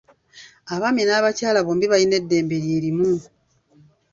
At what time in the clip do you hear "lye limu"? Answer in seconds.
2.63-3.11